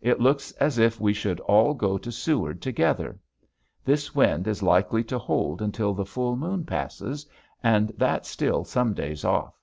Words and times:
It 0.00 0.18
looks 0.18 0.50
as 0.52 0.78
if 0.78 0.98
we 0.98 1.12
should 1.12 1.40
all 1.40 1.74
go 1.74 1.98
to 1.98 2.10
Seward 2.10 2.62
together. 2.62 3.20
This 3.84 4.14
wind 4.14 4.48
is 4.48 4.62
likely 4.62 5.04
to 5.04 5.18
hold 5.18 5.60
until 5.60 5.92
the 5.92 6.06
full 6.06 6.36
moon 6.36 6.64
passes 6.64 7.26
and 7.62 7.92
that's 7.98 8.30
still 8.30 8.64
some 8.64 8.94
days 8.94 9.26
off. 9.26 9.60